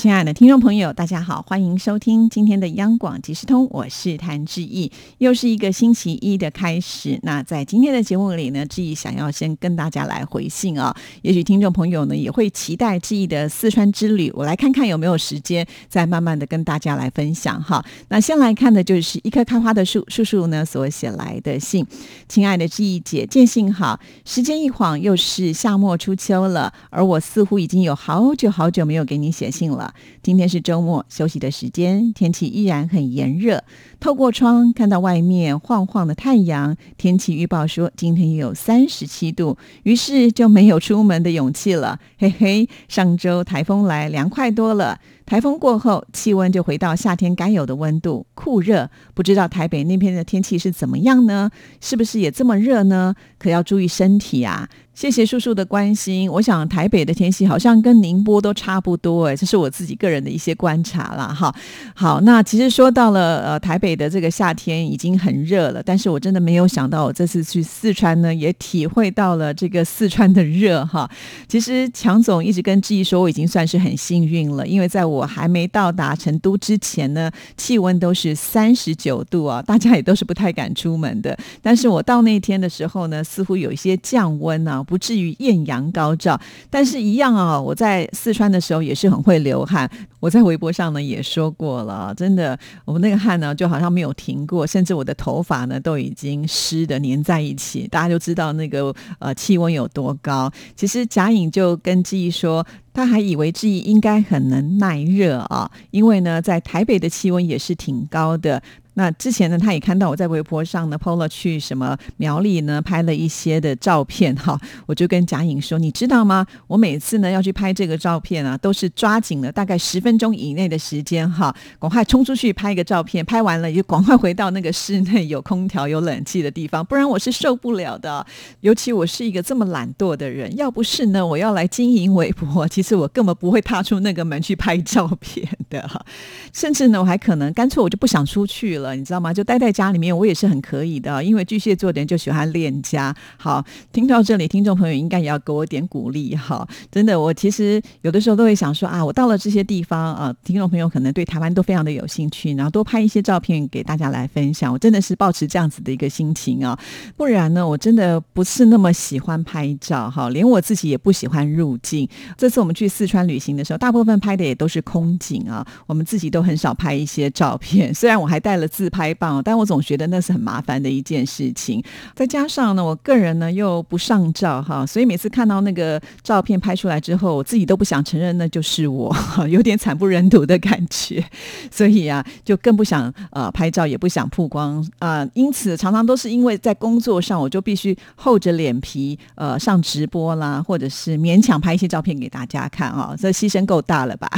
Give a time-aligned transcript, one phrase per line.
[0.00, 7.18] 亲爱的听众朋友，大家好，欢迎收听今天的央广即时通，我是谭志毅，又是一个星期一的开始。
[7.24, 17.84] 那在今天的节目里呢，志毅想要先跟大家来回信啊，也许听众朋友呢也会期待志毅的四川之旅，我来看看有没有时间再慢慢的跟大家来分享哈。
[18.06, 21.84] 那先来看的就是一棵开花的树叔叔呢所写来的信，
[22.28, 29.87] 亲爱的志毅姐，见信好，时间一晃又是夏末初秋了，而我似乎已经有好久好久没有给你写信了。
[30.22, 33.62] 今天是周末休息的时间，天气依然很炎热。
[34.00, 41.98] 透过窗看到外面晃晃的太阳，天气预报说今天有三十七度，于是就没有出门的勇气了。
[42.18, 45.00] 嘿嘿，上周台风来，凉快多了。
[45.28, 48.88] 台风过后，气温就回到夏天该有的温度，酷热。
[49.12, 51.50] 不知道台北那边的天气是怎么样呢？
[51.82, 53.14] 是不是也这么热呢？
[53.38, 54.66] 可要注意身体啊！
[54.94, 56.28] 谢谢叔叔的关心。
[56.28, 61.28] 我想台北的天气好像跟宁波都差不多，哎，这是我自己个人的一些观察啦。
[61.28, 61.54] 哈，
[61.94, 71.08] 好，那其实说到了呃台北的这个夏天已经很热了，但是我真的没有想到我这次去四川呢，也体会到了这个四川的热哈。
[71.46, 81.38] 其实强总一直跟志毅说，我已经算是很幸运了，因为在我我还没到达成都之前呢，气温都是三十九度啊，大家也都是不太敢出门的。
[81.60, 84.82] 但是我到那天的时候呢，似乎有一些降温啊。
[84.88, 87.60] 不至于艳阳高照，但是一样啊！
[87.60, 89.90] 我在四川的时候也是很会流汗。
[90.20, 97.86] 我在微博上呢也说过了，真的，我们那个汗呢就好像没有停过，甚至我的头发呢都已经湿的粘在一起。
[97.88, 100.52] 大家就知道那个呃气温有多高。
[100.74, 108.62] 其实贾颖就跟志毅说，他还以为志毅应该很能耐热啊，因为呢在台北的气温也是挺高的。
[108.98, 114.60] 那之前呢，他也看到我在微博上呢 PO 了去什么苗栗呢，拍了一些的照片哈。
[114.86, 116.44] 我就跟贾颖说，你知道吗？
[116.66, 128.26] 我每次呢要去拍这个照片啊，都是抓紧了大概十分钟以内的时间哈，赶快冲出去拍一个照片，拍完了就赶快回到那个室内有空调、有冷气的地方，不然我是受不了的。
[128.62, 136.04] 尤其我是一个这么懒惰的人，要不是呢，我要来经营微博，其实我根本不会踏出那个门去拍照片的哈。
[136.52, 138.96] 甚至呢，我还可能干脆我就不想出去了。
[138.96, 139.32] 你知道吗？
[139.32, 141.22] 就待在家里面，我也是很可以的。
[141.22, 143.14] 因为巨蟹座的人就喜欢恋家。
[143.36, 146.66] 好，听到这里，听众朋友应该也要给我点鼓励哈。
[146.90, 154.72] 真的，我其实有的时候都会想说啊，我到了这些地方啊，听众朋友可能对台湾都非常的有兴趣，然后多拍一些照片给大家来分享。
[154.72, 156.78] 我真的是保持这样子的一个心情啊，
[157.16, 162.08] 不然呢，我真的不是那么喜欢拍照哈，连我自己也不喜欢入境。
[162.36, 167.92] 这次我们去四川旅行的时候，大部分拍的也都是空景啊，我们自己都很少拍一些照片。
[167.94, 168.68] 虽然我还带了。
[168.78, 171.82] 自拍棒，但我总觉得那是很麻烦的一件事情。
[172.14, 179.12] 再加上呢，我个人呢又不上照哈，所以每次看到那个照片拍出来之后，我自己都不想承认那就是我，
[179.48, 181.24] 有点惨不忍睹的感觉。
[181.72, 185.26] 所以啊，就更不想呃拍照，也不想曝光啊。
[185.34, 193.16] 因此，常常都是因为在工作上，我就必须厚着脸皮呃上直播啦，或者是勉强拍一些照片给大家看啊。
[193.18, 194.30] 这牺牲够大了吧？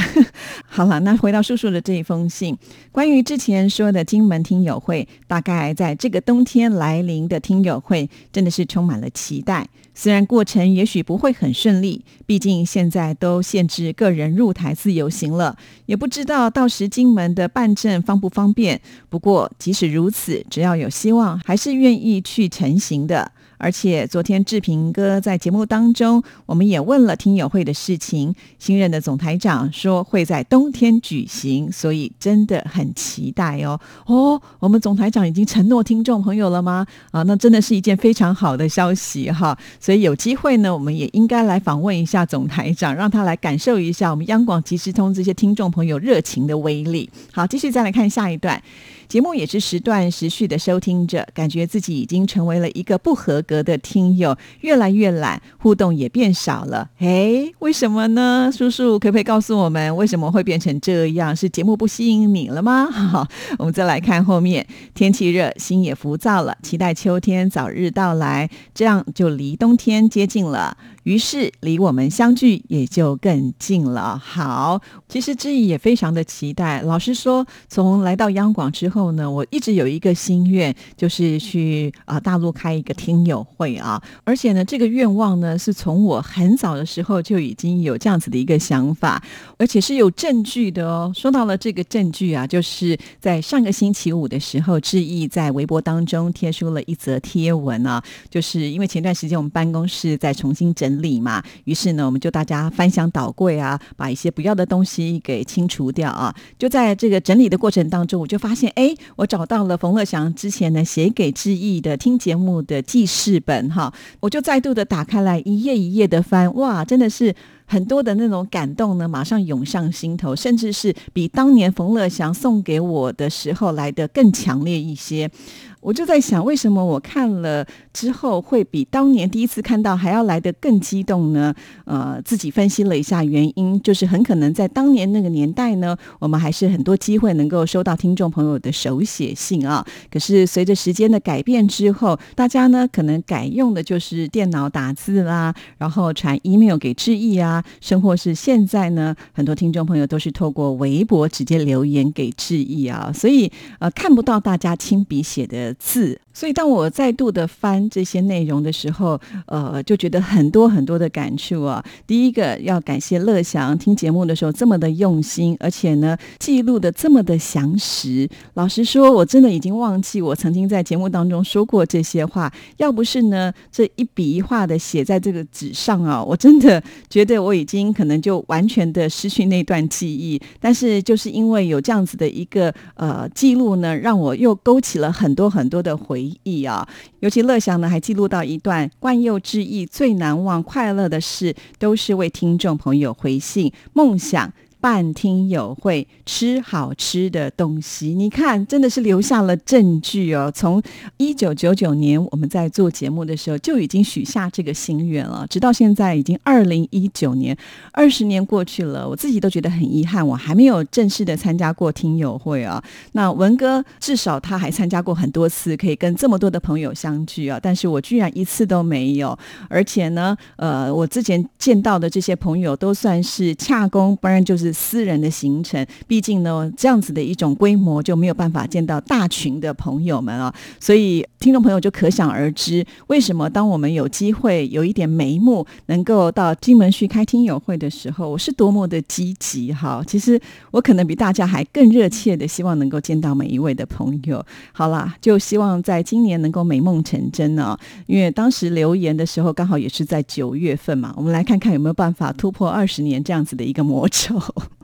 [0.65, 2.57] 好了，那回到叔叔的这一封信，
[2.91, 4.21] 关于之前说的金。
[4.31, 9.67] 门听友会，大概在这个冬天来临的听友会，真的是充满了期待。
[9.93, 18.79] 虽然过程也许不会很顺利，毕竟现在都限制个人入台自由行了，也不知道到时金门的办证方不方便。
[19.09, 23.33] 不过即使如此，只要有希望，还是愿意去成行的。
[23.61, 28.33] 而且昨天志平哥在节目当中，我们也问了听友会的事情。
[28.57, 33.79] 新任的总台长说会在冬天举行，所以真的很期待哦。
[34.07, 36.87] 哦，我们总台长已经承诺听众朋友了吗？
[37.11, 39.55] 啊，那真的是一件非常好的消息哈。
[39.79, 47.07] 所以有机会呢，我们也应该来访问一下总台长，让他来感受一下我们央广即时通这些听众朋友热情的威力。
[47.31, 48.59] 好，继续再来看下一段。
[49.07, 56.89] 节目也是时断时续的收听着，感觉自己已经成为了一个不合格的听友，越来越懒，互动也变少了。
[56.99, 58.49] 哎，为什么呢？
[58.49, 61.35] 叔叔可不可以告诉我们为什么会变成这样？
[61.35, 62.89] 是节目不吸引你了吗？
[62.89, 63.27] 好，
[63.59, 70.77] 我们再来看后面，天气热，心也浮躁了，期待秋天早日到来，这样就离冬天接近了。
[71.03, 74.17] 于是离我们相聚也就更近了。
[74.17, 76.81] 好，其实志毅也非常的期待。
[76.81, 84.01] 老实说，从来到央广之后呢，我一直有一个心愿，就是去啊大陆开一个听友会啊。
[84.23, 89.21] 而且呢，这个愿望呢，是从我很早的时候就已经有这样子的一个想法，
[89.57, 91.11] 而且是有证据的哦。
[91.15, 106.33] 说到了这个证据啊，就是在上个星期五的时候，志毅在微博当中贴出了一则贴文啊，就是因为前段时间我们办公室在重新整理嘛，于是呢，我们就大家翻箱倒柜啊，把一些不要的东西给清除掉啊。
[106.57, 117.35] 就在这个整理的过程当中，我就发现，哎，我找到了冯乐祥之前呢写给志毅的听节目的记事本哈，我就再度的打开来一页一页的翻，哇，真的是。
[117.67, 125.31] 很多的那种感动呢，马上涌上心头，甚至是比当年冯乐祥送给我的时候来的更强烈一些。
[125.81, 131.53] 我就在想，为什么我看了之后会比当年第一次看到还要来得更激动呢？
[131.85, 139.83] 呃，自己分析了一下原因，就是很可能在当年那个年代呢，我们还是很多机会能够收到听众朋友的手写信啊。
[140.11, 155.70] 可是随着时间的改变之后，大家呢可能改用的就是电脑打字啦，然后传 email 给致意啊，甚或是现在呢，很多听众朋友都是透过微博直接留言给致意啊，所以呃看不到大家亲笔写的。
[155.73, 161.83] 字，所以当我再度的翻这些内容的时候，呃，就觉得很多很多的感触啊。
[162.05, 168.29] 第一个要感谢乐祥听节目的时候这么的用心，而且呢记录的这么的详实。
[168.53, 172.51] 老实说，我真的已经忘记我曾经在节目当中说过这些话。
[172.77, 180.41] 要不是呢这一笔一画的写在这个纸上啊，我真的觉得我已经可能就完全的失去那段记忆。
[180.59, 185.60] 但是就是因为有这样子的一个呃记录呢，让我又勾起了很多很。
[185.61, 186.87] 很多的回忆啊，
[187.19, 194.51] 尤其乐祥呢，还记录到一段冠佑之意最难忘、快乐的事，都是为听众朋友回信、梦想。
[194.81, 200.51] 办听友会吃好吃的东西，你看，真的是留下了证据哦。
[200.53, 200.81] 从
[201.17, 207.55] 一九九九年我们在做节目的时候就已经许下这个心愿了，直到现在已经二零一九年，
[207.91, 212.83] 二十年过去了，我自己都觉得很遗憾，我还没有正式的参加过听友会啊。
[213.11, 219.37] 那文哥至少他还参加过很多次，可以跟这么多的朋友相聚啊，但是我居然一次都没有。
[219.69, 224.70] 而且呢，呃，我之前见到的这些朋友都算是恰工，不然就是。
[224.71, 240.03] 私人的行程，毕竟呢，这样子的一种规模就没有办法见到大群的朋友们啊，所以听众朋友就可想而知，为什么当我们有机会有一点眉目，能够到金门去开听友会的时候，我是多么的积极哈。
[240.05, 240.39] 其实
[240.71, 244.43] 我可能比大家还更热切的希望能够见到每一位的朋友。
[244.71, 254.39] 好啦，就希望在今年能够美梦成真呢，因为当时留言的时候刚好也是在九月份嘛，我们来看看有没有办法突破二十年这样子的一个魔咒。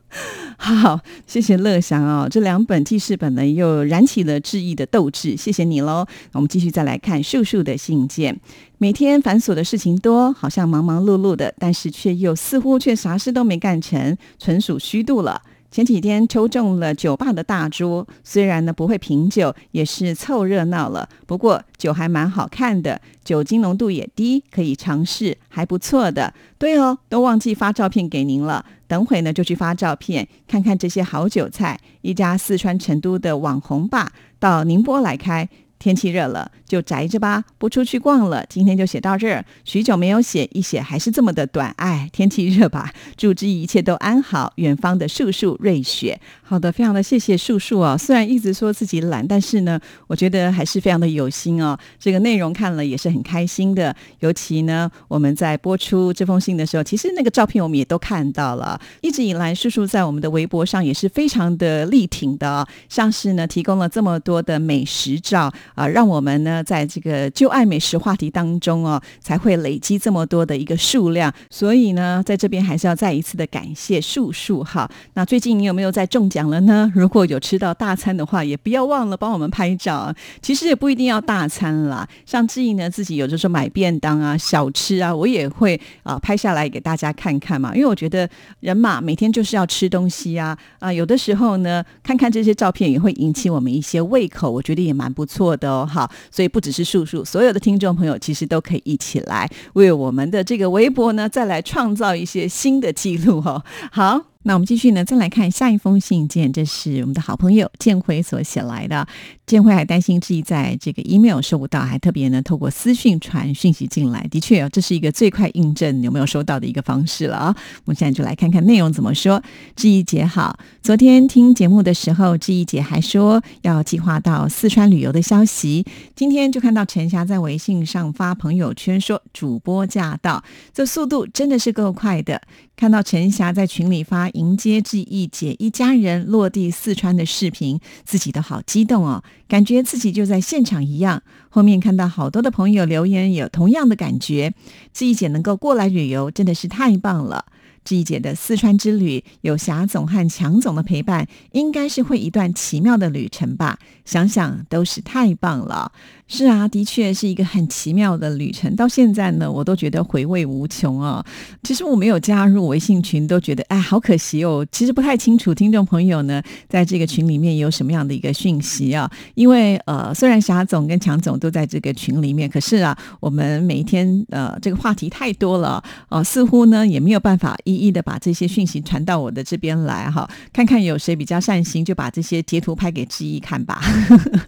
[0.57, 6.05] 好，谢谢乐祥哦，这两本记事本呢又燃起了志毅的斗志，谢谢你喽。
[6.31, 8.39] 我们继续再来看树树的信件，
[8.77, 15.41] 每天繁琐的事情多，好像忙忙碌碌的，但是却又似乎却啥事都没干成，纯属虚度了。
[15.69, 21.07] 前几天抽中了酒吧的大桌，虽然呢不会品酒，也是凑热闹了。
[21.27, 26.33] 不过酒还蛮好看的，酒精浓度也低，可以尝试，还不错的。
[26.57, 31.79] 对哦，都忘记发照片给您了，等会呢就去发照片，看看这些好韭菜。
[32.01, 35.47] 一家四川成都的网红吧，到宁波来开。
[35.79, 38.45] 天气热了，就宅着吧，不出去逛了。
[38.49, 41.73] 今天就写到这儿，许久没有写，一写还是这么的短。
[41.77, 44.51] 哎，天气热吧，祝之一切都安好。
[44.57, 47.97] 远方的树树瑞雪，好的，非常的谢谢树树哦。
[47.97, 51.77] 虽然一直说自己懒，但是呢，我觉得还是非常的有心哦。
[51.99, 53.95] 这个内容看了也是很开心的。
[54.19, 58.79] 尤其呢，我们在播出这封信的时候，其实那个照片我们也都看到了。
[59.01, 65.53] 一直以来，树树在我们的微博上也是非常的力挺的，像是呢提供了这么多的美食照。
[65.75, 71.33] 啊，让我们呢，在这个就爱美食话题当中哦，才会累积这么多的一个数量。
[71.49, 74.89] 所以呢，在这边还是要再一次的感谢树树哈。
[75.13, 76.91] 那最近你有没有在中奖了呢？
[76.95, 80.13] 如果有吃到大餐的话，也不要忘了帮我们拍照。
[80.41, 87.75] 其实也不一定要大餐啦，像志毅呢，自己有的时候买便当啊、小吃啊，我也会啊拍下来给大家看看嘛。
[87.75, 95.69] 因为我觉得人嘛，每天就是要吃东西啊啊，有的时候呢，看看这些照片也会引起我们一些胃口，我觉得也蛮不错的。
[95.69, 103.63] 哦，好，所以不只是叔叔，所有的听众朋友其实都可以一起来为我们的这个微博呢，再来创造一些新的记录哦。
[103.91, 104.25] 好。
[104.47, 109.05] 那我们继续呢，再来看下一封信件，这是我们的好朋友建辉所写来的。
[109.45, 114.25] 建辉还担心自己在这个 email 收不到，还特别呢透过私讯传讯息进来。
[114.31, 117.55] 的确这是一个最快印证有没有收到的一个方式了啊。
[117.83, 119.43] 我们现在就来看看内容怎么说。
[119.75, 125.85] 志毅姐好，昨天听节目的时候，志毅姐还说要计划到四川旅游的消息。
[126.15, 130.41] 今天就看到陈霞在微信上发朋友圈说主播驾到，
[130.73, 132.41] 这速度真的是够快的。
[132.75, 141.23] 看到陈霞在群里发迎接志毅姐一家人落地四川的视频，自己都好激动哦，感觉自己就在现场一样。
[141.49, 144.53] 后面看到好多的朋友留言，有同样的感觉，
[144.93, 147.45] 志毅姐能够过来旅游，真的是太棒了。
[147.83, 153.79] 志毅姐的四川之旅，有霞总和强总的陪伴，应该是会一段奇妙的旅程吧？
[154.03, 155.93] 想想都是太棒了。
[156.29, 158.75] 是啊，的确是一个很奇妙的旅程。
[158.75, 161.25] 到现在呢，我都觉得回味无穷啊。
[161.63, 164.67] 其实我没有加入微信群，都觉得哎，好可惜哦。
[164.69, 169.09] 其实不太清楚听众朋友呢，在这个群里面有什么样的一个讯息啊？
[169.35, 180.29] 因为呃，虽然霞总跟强总都在这个群里面，可是啊，我们每一天呃，这个话题太多了呃，似乎呢也没有办法一一的把这些讯息传到我的这边来哈。
[180.51, 183.81] 看看有谁比较善心，就把这些截图拍给志毅看吧。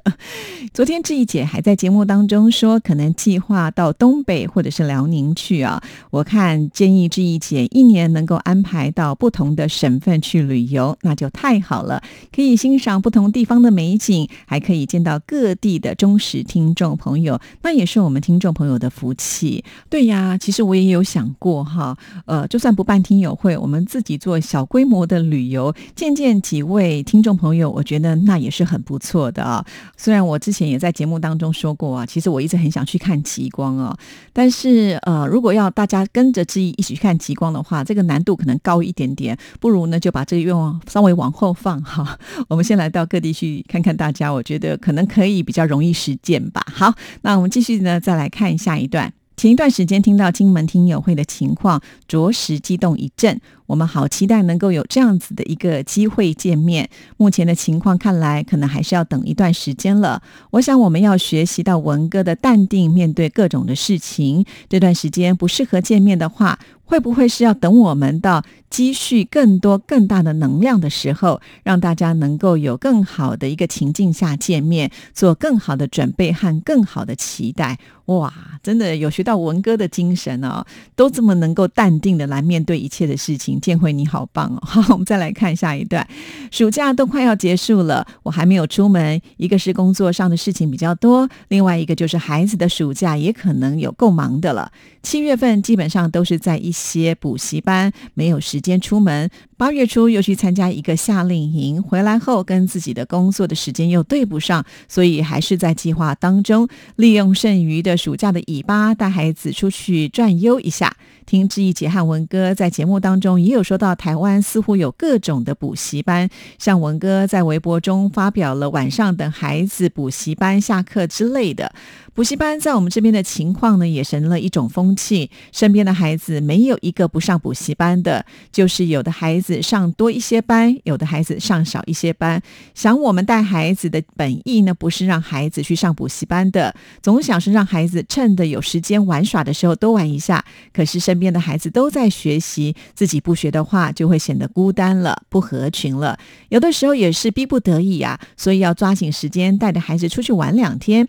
[0.74, 1.69] 昨天志毅姐还在。
[1.70, 5.80] 在节目当中说，可能计划到东北或者是辽宁去啊。
[6.10, 12.02] 我看建议志毅姐一年能够安排到不同的省份去旅游，那就太好了，
[12.36, 19.64] 可以欣赏不同地方的美景，还可以见到各地的忠实听众朋友，那也是我们听众朋友的福气。
[19.92, 21.96] 对呀，其实我也有想过哈，
[22.26, 29.64] 呃，就算不办听友会，我们自己做小规模的旅游，见见几位听众朋友，我觉得那也是很不错的啊。
[29.96, 31.54] 虽然我之前也在节目当中。
[31.60, 33.98] 说过啊，其实我一直很想去看极光啊，
[34.32, 42.18] 但是呃，如果要大家跟着志毅一起去看极光的话，这个难度可能高一点点，不如呢就把这个愿望稍微往后放哈。
[42.48, 46.66] 我们先来到各地去看看大家，我觉得可能可以比较容易实践吧。
[46.74, 49.12] 好，那我们继续呢，再来看下一段。
[49.36, 53.40] 前一段时间听到金门听友会的情况，着实激动一阵。
[53.70, 56.90] 我们好期待能够有这样子的一个机会见面。
[57.18, 60.24] 目前的情况看来，可能还是要等一段时间了。
[60.50, 64.44] 我想我们要学习到文哥的淡定面对各种的事情。
[64.68, 66.58] 这段时间不适合见面的话。
[66.90, 77.78] 会不会是要等我们到积蓄更多更大的能量的时候，让大家能够有更好的一个情境下见面，做更好的准备和更好的期待？
[78.06, 78.34] 哇，
[78.64, 83.59] 真的有学到文哥的精神哦，都这么能够淡定的来面对一切的事情。
[83.62, 84.60] 建辉你好棒哦！
[84.66, 86.06] 好，我们再来看下一段。
[86.52, 94.72] 暑假都快要结束了，我还没有出门，一个是工作上的事情比较多，另外一个就是孩子的暑假也可能有够忙的了。
[95.04, 96.74] 七月份基本上都是在一。
[96.80, 110.96] 些补习班没有时间出门，八月初又去参加一个夏令营，回来后跟自己的工作的时间又对不上，所以还是在计划当中，利用剩余的暑假的尾巴带孩子出去转悠一下。
[111.26, 121.74] 听志毅姐和文哥在节目当中也有说到，台湾似乎有各种的补习班，像文哥在微博中发表了晚上等孩子补习班下课之类的。
[122.14, 125.30] 补习班在我们这边的情况呢，也成了一种风气。
[125.52, 132.42] 身边的孩子没有一个不上补习班的，就是有的孩子上多一些班，有的孩子上少一些班。
[132.74, 140.44] 想我们带孩子的本意呢，不是让孩子去上补习班的，总想是让孩子趁着有时间玩耍的时候多玩一下。
[140.74, 146.20] 可是身边的孩子都在学习，自己不学的话，就会显得孤单了，不合群了。
[146.50, 151.08] 有的时候也是逼不得已啊，所以要抓紧时间带着孩子出去玩两天。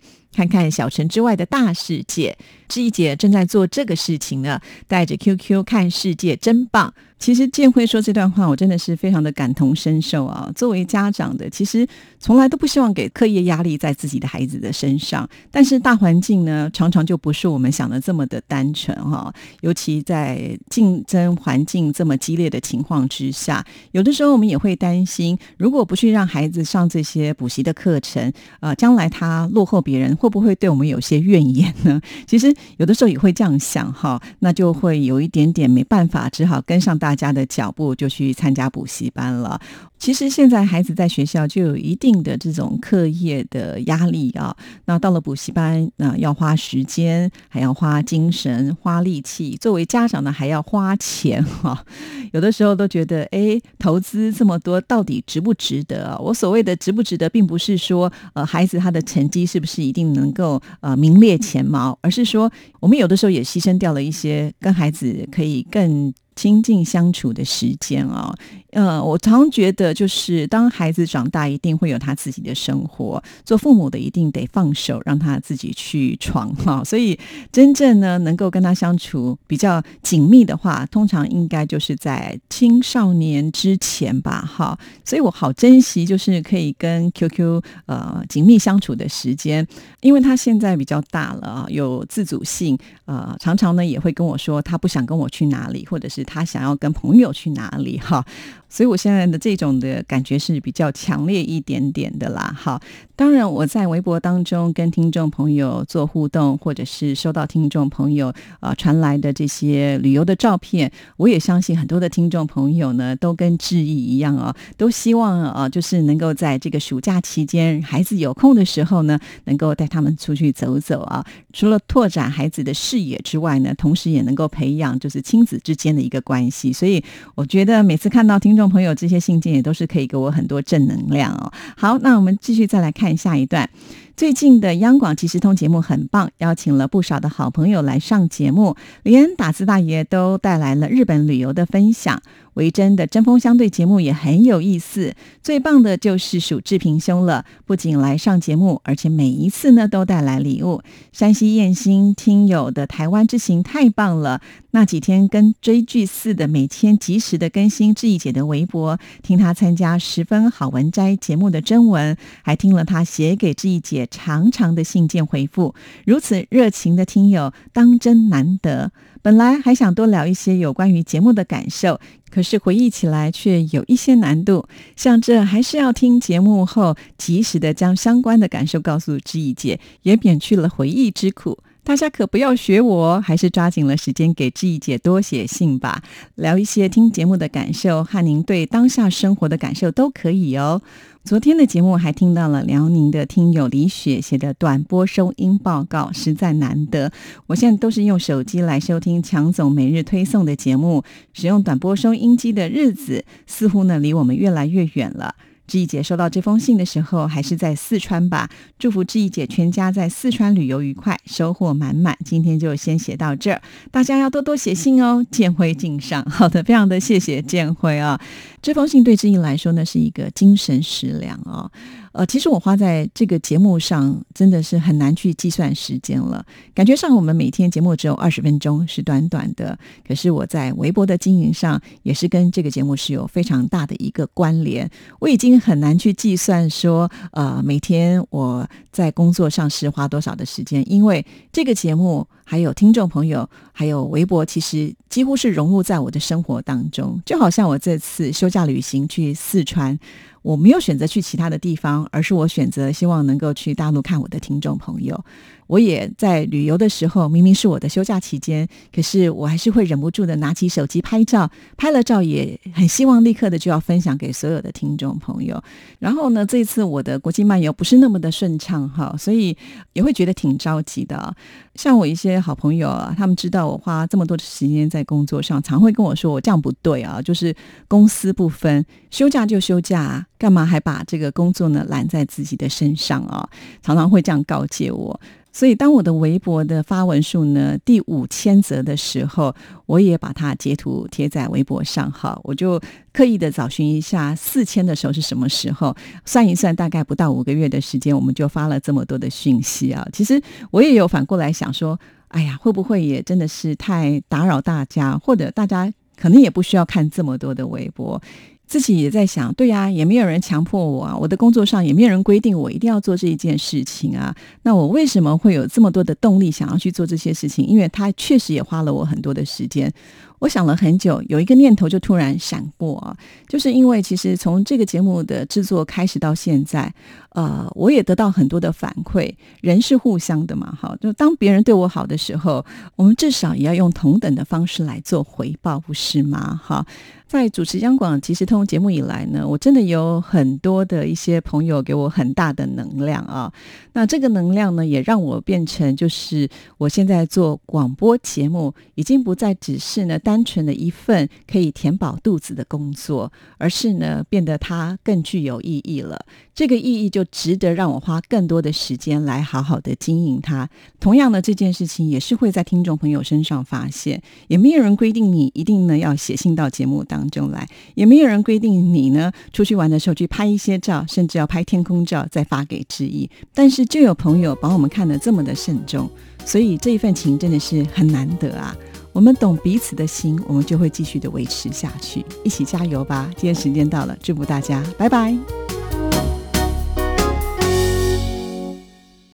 [0.48, 2.36] 看看小城之外的大世界，
[2.68, 6.94] 志毅姐正在做这个事情呢，带着 QQ 看世界，真棒。
[7.20, 10.50] 其实建辉说这段话，我真的是非常的感同身受啊。
[10.56, 11.86] 作为家长的，其实
[12.18, 19.30] 从来都不希望给课业压力在自己的孩子的身上，但是大环境呢，常常就不是我们想的这么的单纯哈。
[19.60, 23.62] 尤其在竞争环境这么激烈的情况之下，
[23.92, 32.00] 有的时候我们也会担心，如果不去让孩子上这些补习的课程，呃，将来他落后别人，会不会对我们有些怨言呢？
[32.26, 37.09] 其实有的时候也会这样想哈，那就会有一点点没办法，只好跟上大。
[37.10, 39.60] 大家的脚步就去参加补习班了。
[40.00, 49.58] 其实现在孩子在学校就有一定的这种课业的压力啊，那到了补习班，那要花时间，还要花精神、花力气。
[49.60, 51.84] 作为家长呢，还要花钱哈。
[52.32, 56.06] 有的时候都觉得，哎，投资这么多，到底值不值得？
[56.06, 68.32] 啊我所谓的值不值得，并不是说，呃，孩子他的成绩是不是一定能够呃名列前茅，而是说，我们有的时候也牺牲掉了一些跟孩子可以更亲近相处的时间啊。
[68.70, 73.22] 呃，我常觉得，就是当孩子长大，一定会有他自己的生活。
[73.44, 76.82] 做父母的一定得放手，让他自己去闯哈。
[76.84, 77.18] 所以，
[77.50, 84.40] 真正呢，能够跟他相处比较紧密的话，通常应该就是在青少年之前吧。
[84.40, 89.66] 哈，所以我好珍惜，就是可以跟 QQ 呃紧密相处的时间，
[90.00, 98.24] 因为他现在比较大了，有自主性，呃，常常呢也会跟我说，他不想跟我去哪里，或者是他想要跟朋友去哪里哈。
[98.72, 102.54] 所以，我现在的这种的感觉是比较强烈一点点的啦。
[102.56, 102.80] 好，
[103.16, 121.24] 当然我在微博当中跟听众朋友做互动，或者是收到听众朋友呃传来的这些旅游的照片，我也相信很多的听众朋友呢，都跟志毅一样啊，都希望啊，就是能够在这个暑假期间，孩子有空的时候呢，能够带他们出去走走啊。
[121.52, 126.72] 除了拓展孩子的视野之外呢，同时也能够培养就是亲子之间的一个关系。
[126.72, 127.02] 所以，
[127.34, 131.52] 我觉得每次看到听众朋友这些信件，也都都是可以给我很多正能量哦。
[131.76, 133.70] 好，那我们继续再来看下一段。
[134.16, 142.20] 最近的央广即时通节目很棒，邀请了不少的好朋友来上节目，连打字大爷都带来了日本旅游的分享。
[142.54, 150.82] 维珍的针锋相对节目也很有意思，最棒的就是数志平兄了，不仅来上节目，而且每一次呢都带来礼物。
[151.12, 165.74] 山西燕兴听友的台湾之行太棒了，那几天跟追剧似的，每天及时的更新志毅姐的微博，听她参加十分好文摘节目的征文，还听了她写给志毅姐也长长的信件回复，
[166.06, 168.90] 如此热情的听友当真难得。
[169.22, 174.66] 本来还想多聊一些有关于节目的感受，可是回忆起来却有一些难度。
[174.96, 181.58] 像这还是要听节目后，及时的将相关的感受告诉知意姐，也免去了回忆之苦。
[181.90, 186.04] 大家可不要学我，还是抓紧了时间给知意姐多写信吧，
[186.36, 190.80] 聊一些听节目的感受和您对当下生活的感受都可以哦。
[191.24, 197.10] 昨天的节目还听到了辽宁的听友李雪写的短波收音报告，实在难得。
[197.48, 205.34] 我现在都是用手机来收听强总每日推送的节目，使用短波收音机的日子似乎呢离我们越来越远了。
[205.70, 208.50] 志毅姐收到这封信的时候，还是在四川吧？
[208.76, 212.18] 祝福志毅姐全家在四川旅游愉快，收获满满。
[212.24, 213.62] 今天就先写到这儿，
[213.92, 215.24] 大家要多多写信哦。
[215.30, 218.20] 建辉敬上，好的，非常的谢谢建辉啊。
[218.60, 221.70] 这封信对志毅来说呢，是一个精神食粮哦。
[222.12, 226.44] 呃，其实我花在这个节目上真的是很难去计算时间了。
[226.74, 229.78] 感觉上我们每天节目只有二十分钟，是短短的。
[230.06, 234.90] 可是我在微博的经营上，也是跟这个节目是有非常大的一个关联。
[235.20, 247.22] 我已经很难去计算说，呃，每天我在工作上是花多少的时间，因为这个节目还有听众朋友，还有微博，其实几乎是融入在我的生活当中。
[247.24, 249.96] 就好像我这次休假旅行去四川。
[250.42, 255.24] 我没有选择去其他的地方，而是我选择希望能够去大陆看我的听众朋友。
[255.70, 265.62] 我也在旅游的时候，明明是我的休假期间，可是我还是会忍不住的拿起手机拍照，拍了照也很希望立刻的就要分享给所有的听众朋友。
[266.00, 269.56] 然后呢，这次我的国际漫游不是那么的顺畅哈，所以
[269.92, 271.32] 也会觉得挺着急的。
[271.76, 277.54] 像我一些好朋友啊，他们知道我花这么多的时间在工作上，常会跟我说我这样不对啊，就是
[277.86, 283.48] 公私不分，休假就休假，干嘛还把这个工作呢揽在自己的身上啊？
[283.80, 285.20] 常常会这样告诫我。
[285.52, 289.54] 所以，当我的微博的发文数呢第五千则的时候，
[289.86, 292.10] 我也把它截图贴在微博上。
[292.12, 292.80] 哈，我就
[293.12, 300.06] 刻意的找寻一下四千的时候是什么时候，算一算，大概不到五个月的时间，我们就发了这么多的讯息啊。
[300.12, 308.22] 其实我也有反过来想说，哎呀，会不会也真的是太打扰大家，或者大家可能也不需要看这么多的微博。
[308.70, 314.32] 自己也在想，对呀，也没有人强迫我啊，我的工作上也没有人规定我一定要做这一件事情啊。
[314.62, 317.66] 那我为什么会有这么多的动力想要去做这些事情？
[317.66, 319.92] 因为它确实也花了我很多的时间。
[320.40, 326.92] 我想了很久，有一个念头就突然闪过啊，就是因为其实从这个节目的制作开始到现在，
[327.30, 332.64] 呃，我也得到很多的反馈，人是互相的嘛，哈，就当别人对我好的时候，
[332.96, 336.58] 我们至少也要用同等的方式来做回报，不是吗？
[336.64, 336.84] 哈，
[337.28, 343.52] 在主持央广即时通节目以来呢，我真的有很多的一些朋友给我很大的能量啊，
[343.92, 346.48] 那这个能量呢，也让我变成就是
[346.78, 350.18] 我现在做广播节目，已经不再只是呢。
[350.30, 356.24] 单纯的一份可以填饱肚子的工作，而是呢变得它更具有意义了。
[356.54, 360.70] 这个意义就值得让我花更多的时间来好好的经营它。
[361.00, 373.28] 同样的这件事情也是会在听众朋友身上发现，也没有人规定你一定呢要写信到节目当中来，也没有人规定你呢出去玩的时候去拍一些照，甚至要拍天空照再发给志毅。
[373.52, 376.08] 但是就有朋友把我们看得这么的慎重，
[376.44, 378.76] 所以这一份情真的是很难得啊。
[379.12, 383.28] 我们懂彼此的心，我们就会继续的维持下去，一起加油吧！
[383.36, 385.36] 今天时间到了，祝福大家，拜拜。